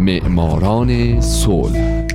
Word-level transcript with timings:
معماران 0.00 1.20
صلح. 1.20 2.06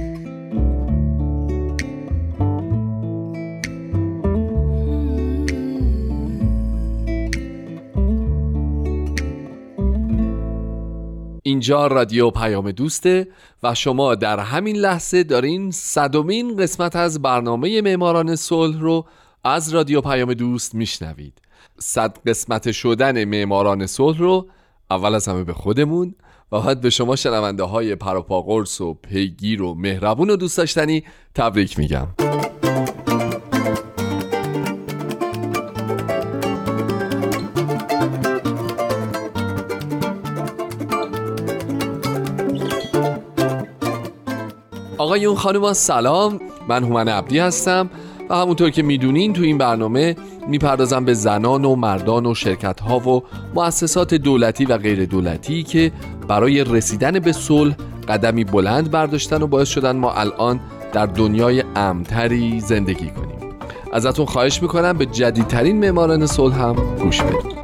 اینجا 11.44 11.88
رادیو 11.88 12.30
پیام 12.30 12.72
دوسته 12.72 13.28
و 13.64 13.76
شما 13.76 14.16
در 14.16 14.40
همین 14.40 14.76
لحظه 14.76 15.24
دارین 15.24 15.72
صدومین 15.72 16.58
قسمت 16.58 16.96
از 16.96 17.22
برنامه 17.22 17.82
معماران 17.82 18.36
صلح 18.36 18.80
رو 18.80 19.06
از 19.44 19.74
رادیو 19.74 20.02
پیام 20.02 20.34
دوست 20.34 20.76
میشنوید. 20.76 21.42
صد 21.80 22.18
قسمت 22.28 22.72
شدن 22.72 23.26
معماران 23.26 23.86
صلح 23.86 24.18
رو 24.18 24.48
اول 24.92 25.16
از 25.16 25.28
همه 25.28 25.44
به 25.44 25.54
خودمون 25.54 26.16
و 26.52 26.62
بعد 26.62 26.82
به 26.82 26.90
شما 26.90 27.16
شنونده 27.16 27.64
های 27.64 27.96
پروپاگورس 27.96 28.82
و 28.82 28.94
پیگیر 28.94 29.62
و 29.62 29.74
مهربون 29.74 30.30
و 30.30 30.36
دوست 30.36 30.58
داشتنی 30.58 31.04
تبریک 31.36 31.80
میگم. 31.80 32.08
آقایون 44.98 45.36
خانوما 45.36 45.74
سلام. 45.74 46.40
من 46.68 46.84
هومن 46.84 47.08
عبدی 47.08 47.40
هستم 47.40 47.90
و 48.30 48.36
همونطور 48.36 48.70
که 48.70 48.84
می‌دونین 48.84 49.34
تو 49.34 49.42
این 49.42 49.58
برنامه 49.58 50.16
می‌پردازم 50.48 51.06
به 51.06 51.14
زنان 51.14 51.66
و 51.66 51.76
مردان 51.76 52.26
و 52.26 52.34
شرکت 52.34 52.80
ها 52.80 53.10
و 53.10 53.24
مؤسسات 53.56 54.14
دولتی 54.14 54.66
و 54.66 54.78
غیر 54.78 55.06
دولتی 55.06 55.64
که 55.64 55.92
برای 56.28 56.64
رسیدن 56.64 57.20
به 57.20 57.32
صلح 57.32 57.76
قدمی 58.08 58.44
بلند 58.44 58.92
برداشتن 58.92 59.42
و 59.42 59.48
باعث 59.48 59.70
شدن 59.70 59.96
ما 59.96 60.14
الان 60.14 60.60
در 60.94 61.06
دنیای 61.06 61.64
امتری 61.76 62.60
زندگی 62.60 63.10
کنیم. 63.10 63.50
ازتون 63.94 64.26
خواهش 64.26 64.62
می‌کنم 64.62 64.98
به 64.98 65.06
جدیدترین 65.06 65.80
معماران 65.80 66.26
صلح 66.26 66.62
هم 66.62 66.76
گوش 67.00 67.22
بدید. 67.22 67.56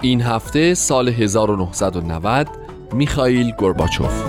این 0.00 0.20
هفته 0.20 0.74
سال 0.74 1.08
1990 1.08 2.61
میخائیل 2.94 3.50
گورباچوف. 3.50 4.24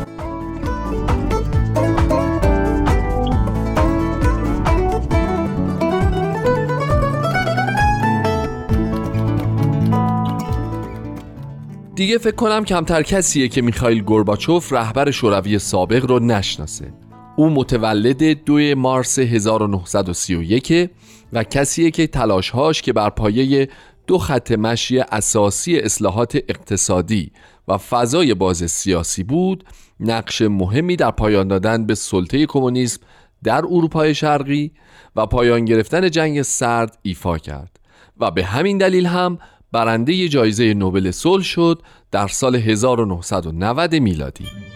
دیگه 11.96 12.18
فکر 12.18 12.36
کنم 12.36 12.66
کمتر 12.66 13.04
کسیه 13.04 13.48
که 13.48 13.62
میخائیل 13.62 14.04
گورباچوف 14.04 14.74
رهبر 14.74 15.12
شوروی 15.12 15.60
سابق 15.60 16.06
رو 16.06 16.20
نشناسه. 16.20 16.94
او 17.36 17.50
متولد 17.50 18.44
2 18.46 18.76
مارس 18.76 19.20
1931 19.20 20.90
و 21.34 21.44
کسیه 21.44 21.92
که 21.92 22.08
تلاشهاش 22.08 22.82
که 22.82 22.94
بر 22.94 23.10
پایه 23.10 23.70
دو 24.08 24.18
خط 24.18 24.52
مشی 24.52 25.00
اساسی 25.00 25.78
اصلاحات 25.78 26.36
اقتصادی 26.36 27.32
و 27.68 27.78
فضای 27.78 28.34
باز 28.34 28.72
سیاسی 28.72 29.24
بود 29.24 29.64
نقش 30.00 30.42
مهمی 30.42 30.96
در 30.96 31.12
پایان 31.12 31.48
دادن 31.48 31.86
به 31.86 31.96
سلطه 31.96 32.46
کمونیسم 32.46 33.02
در 33.44 33.66
اروپای 33.66 34.16
شرقی 34.16 34.72
و 35.16 35.26
پایان 35.26 35.66
گرفتن 35.66 36.10
جنگ 36.10 36.42
سرد 36.42 36.98
ایفا 37.02 37.38
کرد. 37.38 37.80
و 38.20 38.32
به 38.32 38.44
همین 38.44 38.78
دلیل 38.78 39.06
هم 39.06 39.40
برنده 39.72 40.28
جایزه 40.28 40.74
نوبل 40.74 41.12
صلح 41.12 41.44
شد 41.44 41.82
در 42.12 42.28
سال 42.28 42.56
1990 42.56 43.96
میلادی. 43.96 44.73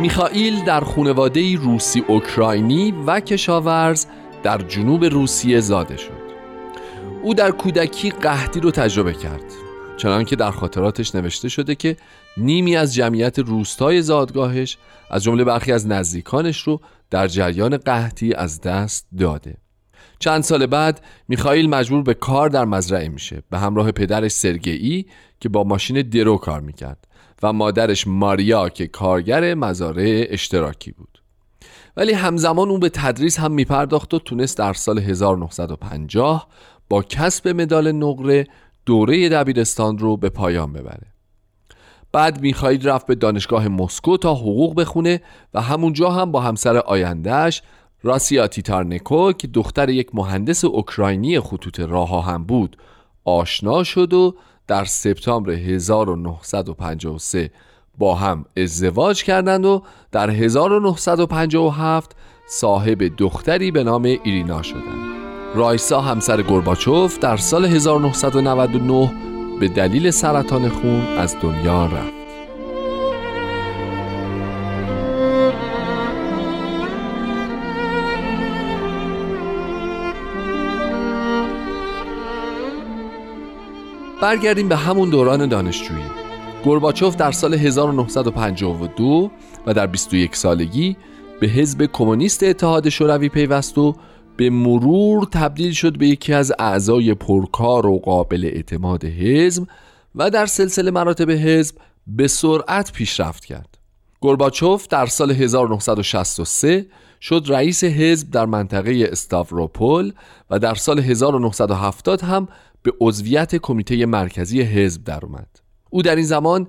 میخائیل 0.00 0.64
در 0.64 0.80
خانواده 0.80 1.56
روسی 1.56 2.04
اوکراینی 2.08 2.92
و 3.06 3.20
کشاورز 3.20 4.06
در 4.42 4.58
جنوب 4.58 5.04
روسیه 5.04 5.60
زاده 5.60 5.96
شد. 5.96 6.20
او 7.22 7.34
در 7.34 7.50
کودکی 7.50 8.10
قحطی 8.10 8.60
رو 8.60 8.70
تجربه 8.70 9.12
کرد 9.12 9.44
چنانکه 9.96 10.36
در 10.36 10.50
خاطراتش 10.50 11.14
نوشته 11.14 11.48
شده 11.48 11.74
که 11.74 11.96
نیمی 12.36 12.76
از 12.76 12.94
جمعیت 12.94 13.38
روستای 13.38 14.02
زادگاهش 14.02 14.78
از 15.10 15.22
جمله 15.22 15.44
برخی 15.44 15.72
از 15.72 15.86
نزدیکانش 15.86 16.62
رو 16.62 16.80
در 17.10 17.26
جریان 17.26 17.76
قحطی 17.76 18.34
از 18.34 18.60
دست 18.60 19.06
داده. 19.18 19.56
چند 20.18 20.42
سال 20.42 20.66
بعد 20.66 21.04
میخائیل 21.28 21.68
مجبور 21.68 22.02
به 22.02 22.14
کار 22.14 22.48
در 22.48 22.64
مزرعه 22.64 23.08
میشه 23.08 23.42
به 23.50 23.58
همراه 23.58 23.92
پدرش 23.92 24.32
سرگئی 24.32 25.06
که 25.40 25.48
با 25.48 25.64
ماشین 25.64 26.02
درو 26.02 26.36
کار 26.36 26.60
می‌کرد. 26.60 27.06
و 27.42 27.52
مادرش 27.52 28.06
ماریا 28.06 28.68
که 28.68 28.86
کارگر 28.86 29.54
مزارع 29.54 30.26
اشتراکی 30.30 30.92
بود. 30.92 31.22
ولی 31.96 32.12
همزمان 32.12 32.68
اون 32.68 32.80
به 32.80 32.88
تدریس 32.88 33.38
هم 33.38 33.52
میپرداخت 33.52 34.14
و 34.14 34.18
تونست 34.18 34.58
در 34.58 34.72
سال 34.72 34.98
1950 34.98 36.48
با 36.88 37.02
کسب 37.02 37.48
مدال 37.48 37.92
نقره 37.92 38.46
دوره 38.86 39.28
دبیرستان 39.28 39.98
رو 39.98 40.16
به 40.16 40.28
پایان 40.28 40.72
ببره. 40.72 41.06
بعد 42.12 42.40
می‌خواهید 42.40 42.88
رفت 42.88 43.06
به 43.06 43.14
دانشگاه 43.14 43.68
مسکو 43.68 44.16
تا 44.16 44.34
حقوق 44.34 44.80
بخونه 44.80 45.20
و 45.54 45.60
همونجا 45.60 46.10
هم 46.10 46.32
با 46.32 46.40
همسر 46.40 46.76
آیندهش 46.76 47.62
راسیا 48.02 48.46
تیتارنکو 48.46 49.32
که 49.32 49.46
دختر 49.46 49.88
یک 49.88 50.14
مهندس 50.14 50.64
اوکراینی 50.64 51.40
خطوط 51.40 51.80
راه 51.80 52.24
هم 52.24 52.44
بود 52.44 52.76
آشنا 53.24 53.84
شد 53.84 54.12
و 54.12 54.34
در 54.70 54.84
سپتامبر 54.84 55.50
1953 55.50 57.50
با 57.98 58.14
هم 58.14 58.44
ازدواج 58.56 59.24
کردند 59.24 59.64
و 59.64 59.82
در 60.12 60.30
1957 60.30 62.16
صاحب 62.48 63.16
دختری 63.16 63.70
به 63.70 63.84
نام 63.84 64.02
ایرینا 64.02 64.62
شدند. 64.62 65.10
رایسا 65.54 66.00
همسر 66.00 66.42
گرباچوف 66.42 67.18
در 67.18 67.36
سال 67.36 67.64
1999 67.64 69.12
به 69.60 69.68
دلیل 69.68 70.10
سرطان 70.10 70.68
خون 70.68 71.18
از 71.18 71.36
دنیا 71.42 71.86
رفت. 71.86 72.19
برگردیم 84.20 84.68
به 84.68 84.76
همون 84.76 85.10
دوران 85.10 85.48
دانشجویی 85.48 86.04
گورباچوف 86.64 87.16
در 87.16 87.32
سال 87.32 87.54
1952 87.54 89.30
و 89.66 89.74
در 89.74 89.86
21 89.86 90.36
سالگی 90.36 90.96
به 91.40 91.46
حزب 91.46 91.86
کمونیست 91.92 92.42
اتحاد 92.42 92.88
شوروی 92.88 93.28
پیوست 93.28 93.78
و 93.78 93.96
به 94.36 94.50
مرور 94.50 95.24
تبدیل 95.24 95.72
شد 95.72 95.98
به 95.98 96.06
یکی 96.06 96.32
از 96.32 96.52
اعضای 96.58 97.14
پرکار 97.14 97.86
و 97.86 97.98
قابل 97.98 98.44
اعتماد 98.44 99.04
حزب 99.04 99.66
و 100.14 100.30
در 100.30 100.46
سلسله 100.46 100.90
مراتب 100.90 101.30
حزب 101.30 101.76
به 102.06 102.28
سرعت 102.28 102.92
پیشرفت 102.92 103.44
کرد. 103.44 103.78
گورباچوف 104.20 104.88
در 104.88 105.06
سال 105.06 105.30
1963 105.30 106.86
شد 107.20 107.44
رئیس 107.48 107.84
حزب 107.84 108.30
در 108.30 108.46
منطقه 108.46 109.08
استاوروپول 109.12 110.12
و 110.50 110.58
در 110.58 110.74
سال 110.74 110.98
1970 110.98 112.20
هم 112.22 112.48
به 112.82 112.92
عضویت 113.00 113.56
کمیته 113.56 114.06
مرکزی 114.06 114.62
حزب 114.62 115.04
در 115.04 115.24
اومد. 115.24 115.60
او 115.90 116.02
در 116.02 116.16
این 116.16 116.24
زمان 116.24 116.68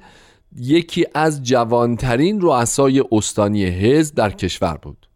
یکی 0.56 1.06
از 1.14 1.44
جوانترین 1.44 2.42
رؤسای 2.42 3.04
استانی 3.12 3.66
حزب 3.66 4.16
در 4.16 4.30
کشور 4.30 4.78
بود. 4.78 5.08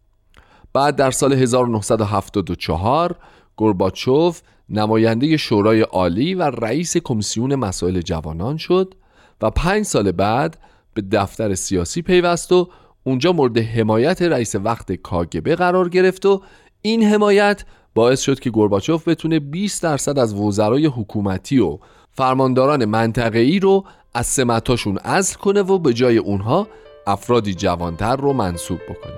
بعد 0.74 0.95
در 0.95 1.12
سال 1.12 1.33
1974 1.33 3.15
گورباچوف 3.56 4.42
نماینده 4.69 5.38
شورای 5.38 5.81
عالی 5.81 6.33
و 6.33 6.44
رئیس 6.44 6.97
کمیسیون 6.97 7.56
مسائل 7.56 8.01
جوانان 8.01 8.57
شد 8.57 8.94
و 9.42 9.50
پنج 9.50 9.86
سال 9.86 10.12
بعد 10.12 10.57
به 10.94 11.01
دفتر 11.01 11.56
سیاسی 11.56 12.01
پیوست 12.01 12.51
و 12.51 12.69
اونجا 13.03 13.31
مورد 13.31 13.57
حمایت 13.57 14.21
رئیس 14.21 14.56
وقت 14.56 14.92
کاگبه 14.92 15.56
قرار 15.56 15.89
گرفت 15.89 16.25
و 16.25 16.42
این 16.81 17.03
حمایت 17.03 17.65
باعث 17.95 18.21
شد 18.21 18.39
که 18.39 18.50
گورباچوف 18.50 19.07
بتونه 19.07 19.39
20 19.39 19.83
درصد 19.83 20.19
از 20.19 20.33
وزرای 20.33 20.86
حکومتی 20.86 21.59
و 21.59 21.77
فرمانداران 22.12 22.86
منطقه‌ای 22.86 23.59
رو 23.59 23.83
از 24.13 24.27
سمتاشون 24.27 25.00
ازل 25.03 25.36
کنه 25.36 25.62
و 25.62 25.80
به 25.80 25.94
جای 25.94 26.18
اونها 26.18 26.68
افرادی 27.07 27.53
جوانتر 27.53 28.15
رو 28.15 28.33
منصوب 28.33 28.80
بکنه. 28.89 29.13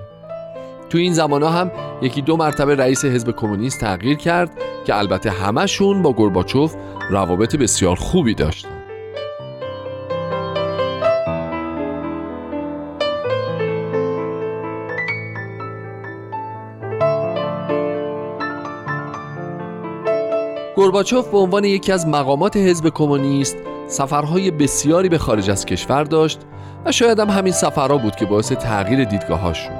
تو 0.90 0.98
این 0.98 1.12
زمان 1.12 1.42
هم 1.42 1.70
یکی 2.02 2.22
دو 2.22 2.36
مرتبه 2.36 2.74
رئیس 2.74 3.04
حزب 3.04 3.30
کمونیست 3.30 3.80
تغییر 3.80 4.16
کرد 4.16 4.50
که 4.86 4.98
البته 4.98 5.30
همشون 5.30 6.02
با 6.02 6.12
گرباچوف 6.12 6.74
روابط 7.10 7.56
بسیار 7.56 7.96
خوبی 7.96 8.34
داشتن. 8.34 8.77
گرباچوف 20.88 21.28
به 21.28 21.38
عنوان 21.38 21.64
یکی 21.64 21.92
از 21.92 22.06
مقامات 22.06 22.56
حزب 22.56 22.88
کمونیست 22.88 23.56
سفرهای 23.88 24.50
بسیاری 24.50 25.08
به 25.08 25.18
خارج 25.18 25.50
از 25.50 25.66
کشور 25.66 26.04
داشت 26.04 26.40
و 26.84 26.92
شاید 26.92 27.18
هم 27.18 27.30
همین 27.30 27.52
سفرها 27.52 27.98
بود 27.98 28.16
که 28.16 28.26
باعث 28.26 28.52
تغییر 28.52 29.04
دیدگاه 29.04 29.54
شد. 29.54 29.70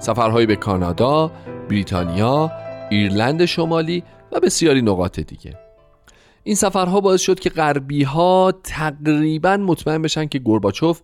سفرهایی 0.00 0.46
به 0.46 0.56
کانادا، 0.56 1.32
بریتانیا، 1.68 2.52
ایرلند 2.90 3.44
شمالی 3.44 4.02
و 4.32 4.40
بسیاری 4.40 4.82
نقاط 4.82 5.20
دیگه. 5.20 5.58
این 6.42 6.54
سفرها 6.54 7.00
باعث 7.00 7.20
شد 7.20 7.40
که 7.40 7.50
غربی 7.50 8.02
ها 8.02 8.52
تقریبا 8.64 9.56
مطمئن 9.56 10.02
بشن 10.02 10.26
که 10.26 10.38
گورباچوف 10.38 11.00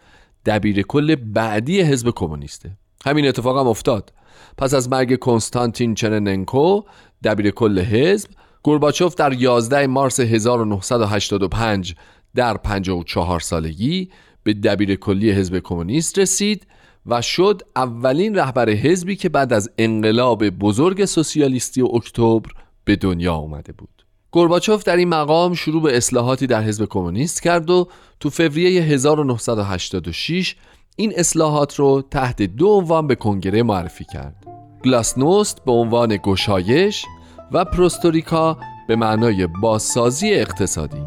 دبیر 0.46 0.82
کل 0.82 1.14
بعدی 1.14 1.80
حزب 1.80 2.10
کمونیسته. 2.10 2.70
همین 3.06 3.28
اتفاق 3.28 3.58
هم 3.58 3.66
افتاد. 3.66 4.12
پس 4.58 4.74
از 4.74 4.88
مرگ 4.88 5.18
کنستانتین 5.18 5.94
چرننکو 5.94 6.82
دبیر 7.24 7.50
کل 7.50 7.78
حزب 7.78 8.30
گورباچوف 8.62 9.14
در 9.14 9.32
11 9.32 9.86
مارس 9.86 10.20
1985 10.20 11.94
در 12.34 12.56
54 12.56 13.40
سالگی 13.40 14.10
به 14.42 14.54
دبیر 14.54 14.94
کلی 14.94 15.30
حزب 15.30 15.58
کمونیست 15.58 16.18
رسید 16.18 16.66
و 17.06 17.22
شد 17.22 17.62
اولین 17.76 18.34
رهبر 18.34 18.70
حزبی 18.70 19.16
که 19.16 19.28
بعد 19.28 19.52
از 19.52 19.70
انقلاب 19.78 20.50
بزرگ 20.50 21.04
سوسیالیستی 21.04 21.82
اکتبر 21.82 22.50
به 22.84 22.96
دنیا 22.96 23.34
آمده 23.34 23.72
بود. 23.72 23.88
گورباچوف 24.30 24.84
در 24.84 24.96
این 24.96 25.08
مقام 25.08 25.54
شروع 25.54 25.82
به 25.82 25.96
اصلاحاتی 25.96 26.46
در 26.46 26.62
حزب 26.62 26.84
کمونیست 26.84 27.42
کرد 27.42 27.70
و 27.70 27.88
تو 28.20 28.30
فوریه 28.30 28.82
1986 28.82 30.56
این 30.96 31.12
اصلاحات 31.16 31.74
رو 31.78 32.02
تحت 32.10 32.42
دو 32.42 32.68
عنوان 32.68 33.06
به 33.06 33.14
کنگره 33.14 33.62
معرفی 33.62 34.04
کرد. 34.12 34.46
گلاسنوست 34.84 35.64
به 35.64 35.72
عنوان 35.72 36.18
گشایش 36.22 37.04
و 37.52 37.64
پروستوریکا 37.64 38.56
به 38.88 38.96
معنای 38.96 39.46
بازسازی 39.46 40.34
اقتصادی. 40.34 41.02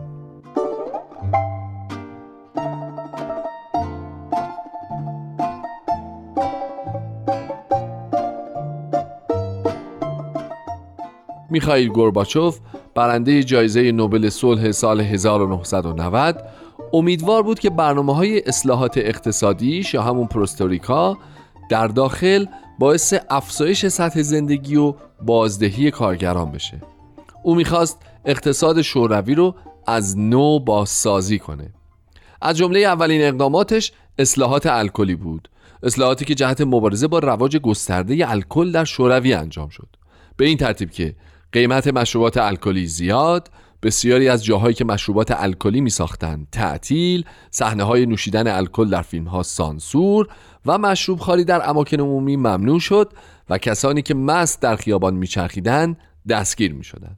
میخائیل 11.49 11.87
گورباچوف 11.87 12.59
برنده 12.95 13.43
جایزه 13.43 13.91
نوبل 13.91 14.29
صلح 14.29 14.71
سال 14.71 15.01
1990 15.01 16.43
امیدوار 16.93 17.43
بود 17.43 17.59
که 17.59 17.69
برنامه 17.69 18.15
های 18.15 18.43
اصلاحات 18.45 18.97
اقتصادی 18.97 19.83
یا 19.93 20.01
همون 20.01 20.27
پروستوریکا 20.27 21.17
در 21.69 21.87
داخل 21.87 22.45
باعث 22.79 23.13
افزایش 23.29 23.87
سطح 23.87 24.21
زندگی 24.21 24.75
و 24.75 24.93
بازدهی 25.21 25.91
کارگران 25.91 26.51
بشه. 26.51 26.81
او 27.43 27.55
می‌خواست 27.55 27.99
اقتصاد 28.25 28.81
شوروی 28.81 29.35
رو 29.35 29.55
از 29.87 30.17
نو 30.17 30.59
بازسازی 30.59 31.39
کنه. 31.39 31.73
از 32.41 32.57
جمله 32.57 32.79
اولین 32.79 33.21
اقداماتش 33.21 33.91
اصلاحات 34.17 34.65
الکلی 34.65 35.15
بود. 35.15 35.49
اصلاحاتی 35.83 36.25
که 36.25 36.35
جهت 36.35 36.61
مبارزه 36.61 37.07
با 37.07 37.19
رواج 37.19 37.57
گسترده 37.57 38.31
الکل 38.31 38.71
در 38.71 38.85
شوروی 38.85 39.33
انجام 39.33 39.69
شد. 39.69 39.87
به 40.37 40.45
این 40.45 40.57
ترتیب 40.57 40.91
که 40.91 41.15
قیمت 41.51 41.87
مشروبات 41.87 42.37
الکلی 42.37 42.87
زیاد 42.87 43.49
بسیاری 43.83 44.29
از 44.29 44.45
جاهایی 44.45 44.73
که 44.73 44.85
مشروبات 44.85 45.31
الکلی 45.31 45.81
می 45.81 45.89
ساختن 45.89 46.47
تعطیل 46.51 47.25
صحنه 47.51 47.83
های 47.83 48.05
نوشیدن 48.05 48.47
الکل 48.47 48.89
در 48.89 49.01
فیلم 49.01 49.25
ها 49.25 49.43
سانسور 49.43 50.27
و 50.65 50.77
مشروب 50.77 51.19
خاری 51.19 51.43
در 51.43 51.69
اماکن 51.69 51.99
عمومی 51.99 52.35
ممنوع 52.35 52.79
شد 52.79 53.13
و 53.49 53.57
کسانی 53.57 54.01
که 54.01 54.13
مست 54.13 54.61
در 54.61 54.75
خیابان 54.75 55.13
میچرخیدند 55.13 55.97
دستگیر 56.29 56.73
می 56.73 56.83
شدن. 56.83 57.17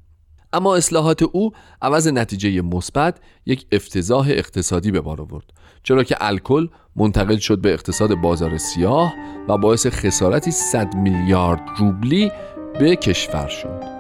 اما 0.54 0.76
اصلاحات 0.76 1.24
او 1.24 1.52
عوض 1.82 2.08
نتیجه 2.08 2.62
مثبت 2.62 3.18
یک 3.46 3.66
افتضاح 3.72 4.28
اقتصادی 4.30 4.92
به 4.92 5.02
بار 5.02 5.22
آورد 5.22 5.46
چرا 5.84 6.04
که 6.04 6.18
الکل 6.20 6.68
منتقل 6.96 7.38
شد 7.38 7.62
به 7.62 7.74
اقتصاد 7.74 8.16
بازار 8.16 8.58
سیاه 8.58 9.14
و 9.48 9.58
باعث 9.58 9.88
خسارتی 9.88 10.52
100 10.52 10.96
میلیارد 10.96 11.62
روبلی 11.78 12.32
به 12.80 12.96
کشور 12.96 13.48
شد 13.48 13.95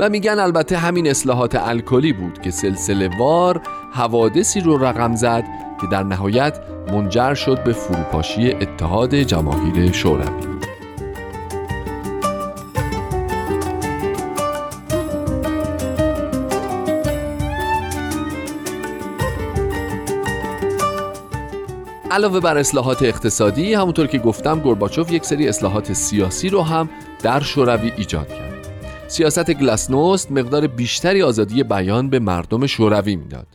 و 0.00 0.08
میگن 0.08 0.38
البته 0.38 0.76
همین 0.76 1.06
اصلاحات 1.06 1.54
الکلی 1.54 2.12
بود 2.12 2.42
که 2.42 2.50
سلسله 2.50 3.10
وار 3.18 3.62
حوادثی 3.92 4.60
رو 4.60 4.84
رقم 4.84 5.14
زد 5.14 5.44
که 5.80 5.86
در 5.86 6.02
نهایت 6.02 6.60
منجر 6.92 7.34
شد 7.34 7.64
به 7.64 7.72
فروپاشی 7.72 8.50
اتحاد 8.52 9.14
جماهیر 9.14 9.92
شوروی. 9.92 10.50
علاوه 22.10 22.40
بر 22.40 22.58
اصلاحات 22.58 23.02
اقتصادی 23.02 23.74
همونطور 23.74 24.06
که 24.06 24.18
گفتم 24.18 24.60
گورباچوف 24.60 25.12
یک 25.12 25.24
سری 25.24 25.48
اصلاحات 25.48 25.92
سیاسی 25.92 26.48
رو 26.48 26.62
هم 26.62 26.90
در 27.22 27.40
شوروی 27.40 27.92
ایجاد 27.96 28.28
کرد. 28.28 28.49
سیاست 29.10 29.50
گلاسنوست 29.50 30.32
مقدار 30.32 30.66
بیشتری 30.66 31.22
آزادی 31.22 31.62
بیان 31.62 32.10
به 32.10 32.18
مردم 32.18 32.66
شوروی 32.66 33.16
می‌داد. 33.16 33.46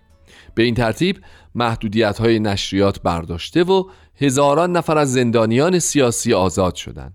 به 0.55 0.63
این 0.63 0.75
ترتیب 0.75 1.17
محدودیت 1.55 2.17
های 2.17 2.39
نشریات 2.39 3.01
برداشته 3.01 3.63
و 3.63 3.83
هزاران 4.21 4.71
نفر 4.71 4.97
از 4.97 5.13
زندانیان 5.13 5.79
سیاسی 5.79 6.33
آزاد 6.33 6.75
شدند. 6.75 7.13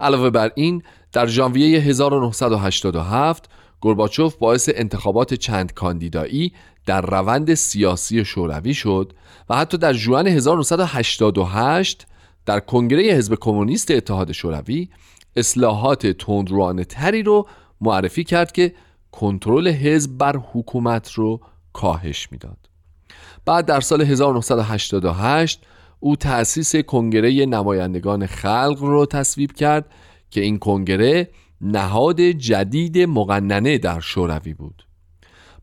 علاوه 0.00 0.30
بر 0.30 0.50
این 0.54 0.82
در 1.12 1.26
ژانویه 1.26 1.80
1987 1.80 3.50
گورباچوف 3.80 4.36
باعث 4.36 4.70
انتخابات 4.74 5.34
چند 5.34 5.74
کاندیدایی 5.74 6.52
در 6.86 7.00
روند 7.00 7.54
سیاسی 7.54 8.24
شوروی 8.24 8.74
شد 8.74 9.12
و 9.48 9.56
حتی 9.56 9.78
در 9.78 9.92
ژوئن 9.92 10.26
1988 10.26 12.06
در 12.46 12.60
کنگره 12.60 13.02
حزب 13.02 13.34
کمونیست 13.40 13.90
اتحاد 13.90 14.32
شوروی 14.32 14.88
اصلاحات 15.36 16.06
تندروانه 16.06 16.84
تری 16.84 17.22
رو 17.22 17.46
معرفی 17.80 18.24
کرد 18.24 18.52
که 18.52 18.74
کنترل 19.12 19.68
حزب 19.68 20.18
بر 20.18 20.36
حکومت 20.52 21.12
رو 21.12 21.40
کاهش 21.72 22.28
می‌داد. 22.32 22.56
بعد 23.44 23.66
در 23.66 23.80
سال 23.80 24.02
1988 24.02 25.62
او 26.00 26.16
تأسیس 26.16 26.76
کنگره 26.76 27.46
نمایندگان 27.46 28.26
خلق 28.26 28.78
رو 28.80 29.06
تصویب 29.06 29.52
کرد 29.52 29.90
که 30.30 30.40
این 30.40 30.58
کنگره 30.58 31.28
نهاد 31.60 32.20
جدید 32.20 32.98
مقننه 32.98 33.78
در 33.78 34.00
شوروی 34.00 34.54
بود. 34.54 34.86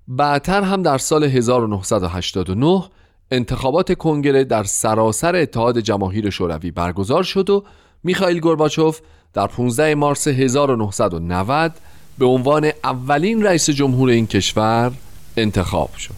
بعدتر 0.07 0.61
هم 0.61 0.81
در 0.81 0.97
سال 0.97 1.23
1989 1.23 2.83
انتخابات 3.31 3.93
کنگره 3.93 4.43
در 4.43 4.63
سراسر 4.63 5.35
اتحاد 5.35 5.79
جماهیر 5.79 6.29
شوروی 6.29 6.71
برگزار 6.71 7.23
شد 7.23 7.49
و 7.49 7.63
میخائیل 8.03 8.39
گورباچوف 8.39 9.01
در 9.33 9.47
15 9.47 9.95
مارس 9.95 10.27
1990 10.27 11.73
به 12.19 12.25
عنوان 12.25 12.71
اولین 12.83 13.43
رئیس 13.43 13.69
جمهور 13.69 14.09
این 14.09 14.27
کشور 14.27 14.91
انتخاب 15.37 15.89
شد. 15.95 16.13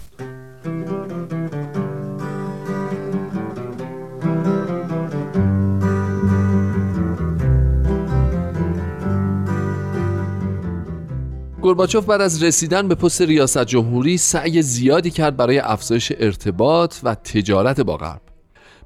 گورباچوف 11.62 12.06
بعد 12.06 12.22
از 12.22 12.44
رسیدن 12.44 12.88
به 12.88 12.96
پست 12.96 13.22
ریاست 13.22 13.65
جمهوری 13.65 14.18
سعی 14.18 14.62
زیادی 14.62 15.12
کرد 15.12 15.38
برای 15.38 15.60
افزایش 15.60 16.12
ارتباط 16.20 16.96
و 17.03 17.15
تجارت 17.15 17.82
با 17.82 17.98
غرب. 17.98 18.22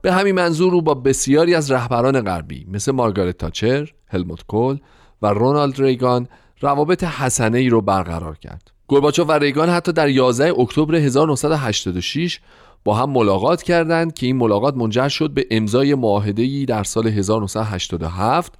به 0.01 0.13
همین 0.13 0.35
منظور 0.35 0.73
او 0.73 0.81
با 0.81 0.93
بسیاری 0.93 1.55
از 1.55 1.71
رهبران 1.71 2.21
غربی 2.21 2.65
مثل 2.71 2.91
مارگارت 2.91 3.37
تاچر، 3.37 3.89
هلموت 4.07 4.43
کول 4.47 4.79
و 5.21 5.27
رونالد 5.27 5.81
ریگان 5.81 6.27
روابط 6.63 7.03
حسنه 7.03 7.57
ای 7.57 7.69
رو 7.69 7.81
برقرار 7.81 8.37
کرد. 8.37 8.71
گورباچوف 8.87 9.29
و 9.29 9.31
ریگان 9.31 9.69
حتی 9.69 9.91
در 9.91 10.09
11 10.09 10.59
اکتبر 10.59 10.95
1986 10.95 12.39
با 12.83 12.93
هم 12.95 13.09
ملاقات 13.09 13.63
کردند 13.63 14.13
که 14.13 14.25
این 14.25 14.35
ملاقات 14.35 14.75
منجر 14.75 15.07
شد 15.07 15.29
به 15.31 15.47
امضای 15.51 15.95
معاهده‌ای 15.95 16.65
در 16.65 16.83
سال 16.83 17.07
1987 17.07 18.53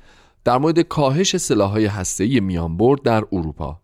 در 0.44 0.58
مورد 0.58 0.80
کاهش 0.80 1.38
سلاح‌های 1.38 1.86
هسته‌ای 1.86 2.40
میانبرد 2.40 3.02
در 3.02 3.24
اروپا. 3.32 3.80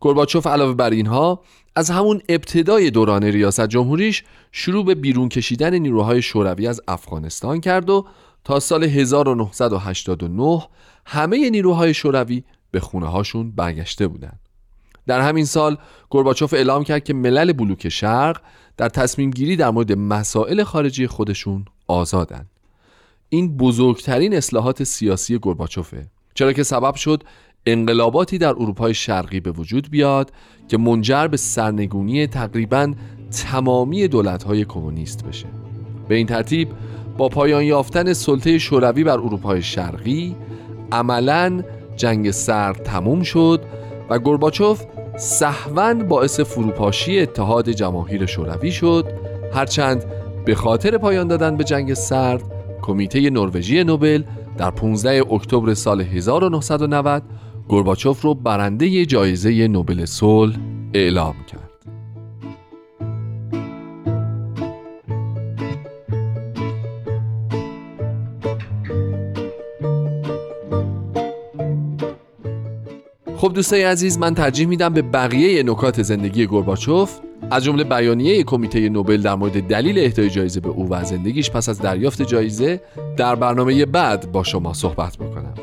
گورباچوف 0.00 0.46
علاوه 0.46 0.74
بر 0.74 0.90
اینها 0.90 1.40
از 1.76 1.90
همون 1.90 2.20
ابتدای 2.28 2.90
دوران 2.90 3.24
ریاست 3.24 3.66
جمهوریش 3.66 4.24
شروع 4.52 4.84
به 4.84 4.94
بیرون 4.94 5.28
کشیدن 5.28 5.74
نیروهای 5.74 6.22
شوروی 6.22 6.66
از 6.68 6.80
افغانستان 6.88 7.60
کرد 7.60 7.90
و 7.90 8.06
تا 8.44 8.60
سال 8.60 8.84
1989 8.84 10.62
همه 11.06 11.50
نیروهای 11.50 11.94
شوروی 11.94 12.42
به 12.70 12.80
خونه 12.80 13.06
هاشون 13.06 13.50
برگشته 13.50 14.06
بودند. 14.08 14.40
در 15.06 15.20
همین 15.20 15.44
سال 15.44 15.76
گورباچوف 16.10 16.54
اعلام 16.54 16.84
کرد 16.84 17.04
که 17.04 17.14
ملل 17.14 17.52
بلوک 17.52 17.88
شرق 17.88 18.40
در 18.76 18.88
تصمیم 18.88 19.30
گیری 19.30 19.56
در 19.56 19.70
مورد 19.70 19.92
مسائل 19.92 20.62
خارجی 20.64 21.06
خودشون 21.06 21.64
آزادند. 21.86 22.50
این 23.28 23.56
بزرگترین 23.56 24.34
اصلاحات 24.34 24.84
سیاسی 24.84 25.38
گورباچوفه 25.38 26.06
چرا 26.34 26.52
که 26.52 26.62
سبب 26.62 26.94
شد 26.94 27.22
انقلاباتی 27.66 28.38
در 28.38 28.48
اروپای 28.48 28.94
شرقی 28.94 29.40
به 29.40 29.50
وجود 29.50 29.90
بیاد 29.90 30.32
که 30.68 30.78
منجر 30.78 31.26
به 31.26 31.36
سرنگونی 31.36 32.26
تقریبا 32.26 32.94
تمامی 33.30 34.08
دولت‌های 34.08 34.64
کمونیست 34.64 35.24
بشه 35.24 35.46
به 36.08 36.14
این 36.14 36.26
ترتیب 36.26 36.68
با 37.18 37.28
پایان 37.28 37.64
یافتن 37.64 38.12
سلطه 38.12 38.58
شوروی 38.58 39.04
بر 39.04 39.12
اروپای 39.12 39.62
شرقی 39.62 40.36
عملا 40.92 41.62
جنگ 41.96 42.30
سرد 42.30 42.82
تموم 42.82 43.22
شد 43.22 43.60
و 44.10 44.18
گورباچوف 44.18 44.82
سهوا 45.16 45.94
باعث 45.94 46.40
فروپاشی 46.40 47.20
اتحاد 47.20 47.70
جماهیر 47.70 48.26
شوروی 48.26 48.72
شد 48.72 49.04
هرچند 49.52 50.04
به 50.44 50.54
خاطر 50.54 50.98
پایان 50.98 51.28
دادن 51.28 51.56
به 51.56 51.64
جنگ 51.64 51.94
سرد 51.94 52.42
کمیته 52.82 53.30
نروژی 53.30 53.84
نوبل 53.84 54.22
در 54.58 54.70
15 54.70 55.22
اکتبر 55.32 55.74
سال 55.74 56.00
1990 56.00 57.22
گورباچوف 57.68 58.22
رو 58.22 58.34
برنده 58.34 59.06
جایزه 59.06 59.68
نوبل 59.68 60.04
صلح 60.04 60.56
اعلام 60.94 61.34
کرد. 61.46 61.65
خب 73.36 73.52
دوستای 73.54 73.82
عزیز 73.82 74.18
من 74.18 74.34
ترجیح 74.34 74.66
میدم 74.66 74.88
به 74.88 75.02
بقیه 75.02 75.62
نکات 75.62 76.02
زندگی 76.02 76.46
گورباچوف 76.46 77.20
از 77.50 77.64
جمله 77.64 77.84
بیانیه 77.84 78.42
کمیته 78.42 78.88
نوبل 78.88 79.22
در 79.22 79.34
مورد 79.34 79.66
دلیل 79.66 79.98
اهدای 79.98 80.30
جایزه 80.30 80.60
به 80.60 80.68
او 80.68 80.88
و 80.88 81.04
زندگیش 81.04 81.50
پس 81.50 81.68
از 81.68 81.80
دریافت 81.80 82.22
جایزه 82.22 82.80
در 83.16 83.34
برنامه 83.34 83.86
بعد 83.86 84.32
با 84.32 84.42
شما 84.42 84.72
صحبت 84.72 85.16
بکنم. 85.16 85.54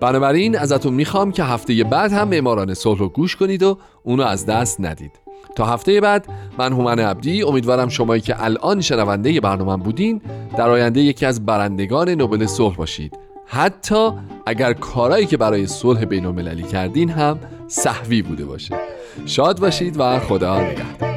بنابراین 0.00 0.58
ازتون 0.58 0.94
می‌خوام 0.94 1.32
که 1.32 1.44
هفته 1.44 1.84
بعد 1.84 2.12
هم 2.12 2.28
معماران 2.28 2.74
صلح 2.74 2.98
رو 2.98 3.08
گوش 3.08 3.36
کنید 3.36 3.62
و 3.62 3.78
اونو 4.02 4.22
از 4.22 4.46
دست 4.46 4.80
ندید. 4.80 5.12
تا 5.54 5.66
هفته 5.66 6.00
بعد 6.00 6.26
من 6.58 6.72
هومن 6.72 6.98
عبدی 6.98 7.42
امیدوارم 7.42 7.88
شمایی 7.88 8.20
که 8.20 8.44
الان 8.44 8.80
شنونده 8.80 9.40
برنامه 9.40 9.84
بودین 9.84 10.20
در 10.56 10.68
آینده 10.70 11.00
یکی 11.00 11.26
از 11.26 11.46
برندگان 11.46 12.08
نوبل 12.08 12.46
صلح 12.46 12.76
باشید. 12.76 13.18
حتی 13.46 14.10
اگر 14.46 14.72
کارایی 14.72 15.26
که 15.26 15.36
برای 15.36 15.66
صلح 15.66 16.04
بین 16.04 16.26
کردین 16.62 17.10
هم 17.10 17.38
صحوی 17.68 18.22
بوده 18.22 18.44
باشه. 18.44 18.74
شاد 19.26 19.60
باشید 19.60 20.00
و 20.00 20.18
خدا 20.18 20.60
نگهدار. 20.60 21.15